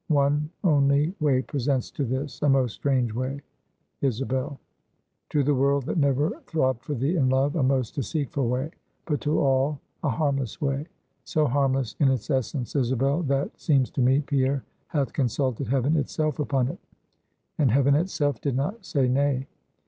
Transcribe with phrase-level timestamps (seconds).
[0.07, 3.41] One only way presents to this; a most strange way,
[4.01, 4.59] Isabel;
[5.29, 8.71] to the world, that never throbbed for thee in love, a most deceitful way;
[9.05, 10.87] but to all a harmless way;
[11.23, 16.39] so harmless in its essence, Isabel, that, seems to me, Pierre hath consulted heaven itself
[16.39, 16.79] upon it,
[17.59, 19.45] and heaven itself did not say Nay.